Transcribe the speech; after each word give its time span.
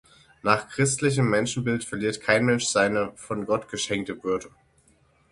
Nach 0.41 0.67
christlichem 0.67 1.29
Menschenbild 1.29 1.83
verliert 1.83 2.21
kein 2.21 2.43
Mensch 2.43 2.65
seine 2.65 3.11
von 3.17 3.45
Gott 3.45 3.69
geschenkte 3.69 4.23
Würde. 4.23 4.49